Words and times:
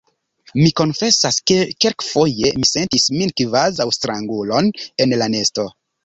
Mi 0.59 0.69
konfesas, 0.79 1.35
ke 1.51 1.57
kelkafoje 1.85 2.49
mi 2.61 2.69
sentis 2.69 3.05
min 3.17 3.33
kvazaŭ 3.41 3.87
strangulo 3.97 4.63
en 5.05 5.15
la 5.23 5.29
nesto. 5.35 5.67